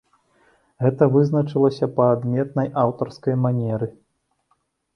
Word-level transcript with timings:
Гэта 0.85 1.07
вызначылася 1.15 1.91
па 1.99 2.07
адметнай 2.15 2.73
аўтарскай 2.85 3.35
манеры. 3.45 3.87